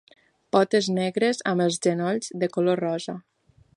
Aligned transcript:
Potes 0.55 0.87
negres 0.95 1.43
amb 1.51 1.65
els 1.67 1.77
genolls 1.89 2.33
de 2.45 2.51
color 2.57 2.83
rosa. 2.89 3.17